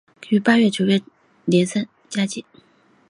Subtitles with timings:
[0.29, 1.13] 于八月至九月初展开
[1.45, 2.43] 连胜佳绩。